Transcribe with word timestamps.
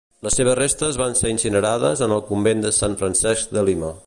Les 0.27 0.37
seves 0.39 0.55
restes 0.59 0.97
van 1.01 1.13
ser 1.19 1.33
incinerades 1.35 2.03
en 2.09 2.17
el 2.19 2.27
convent 2.33 2.67
de 2.67 2.75
Sant 2.83 3.01
Francesc 3.05 3.57
de 3.59 3.69
Lima. 3.73 3.97